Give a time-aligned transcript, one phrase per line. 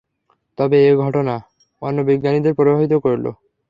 [0.57, 1.35] তবে এই ঘটনা
[1.81, 3.25] অন্য বিজ্ঞানীদের প্রভাবিত করল।